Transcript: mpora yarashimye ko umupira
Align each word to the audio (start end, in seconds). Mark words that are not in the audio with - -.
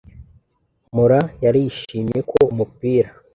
mpora 0.91 1.19
yarashimye 1.43 2.19
ko 2.29 2.37
umupira 2.51 3.09